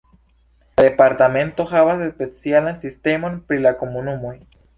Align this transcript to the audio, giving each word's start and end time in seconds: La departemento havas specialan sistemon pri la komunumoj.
La 0.77 0.83
departemento 0.89 1.65
havas 1.73 2.01
specialan 2.15 2.81
sistemon 2.87 3.37
pri 3.51 3.61
la 3.69 3.77
komunumoj. 3.85 4.35